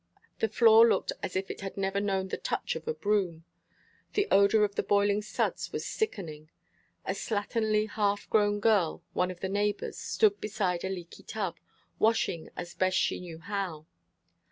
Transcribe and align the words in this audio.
The 0.39 0.49
floor 0.49 0.87
looked 0.87 1.11
as 1.21 1.35
if 1.35 1.51
it 1.51 1.61
had 1.61 1.77
never 1.77 1.99
known 1.99 2.29
the 2.29 2.37
touch 2.37 2.75
of 2.75 2.87
a 2.87 2.93
broom. 2.95 3.45
The 4.13 4.27
odor 4.31 4.63
of 4.63 4.73
the 4.73 4.81
boiling 4.81 5.21
suds 5.21 5.71
was 5.71 5.85
sickening. 5.85 6.49
A 7.05 7.11
slatternly, 7.11 7.87
half 7.87 8.27
grown 8.27 8.59
girl, 8.59 9.03
one 9.13 9.29
of 9.29 9.41
the 9.41 9.47
neighbors, 9.47 9.99
stood 9.99 10.41
beside 10.41 10.83
a 10.83 10.89
leaky 10.89 11.21
tub, 11.21 11.59
washing 11.99 12.49
as 12.57 12.73
best 12.73 12.97
she 12.97 13.19
knew 13.19 13.37
how. 13.37 13.85